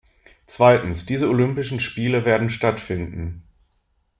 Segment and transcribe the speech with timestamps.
[0.47, 3.43] Zweitens, diese Olympischen Spiele werden stattfinden.